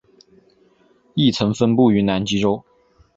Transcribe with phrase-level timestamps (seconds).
[1.13, 2.63] 亦曾分布于南极洲。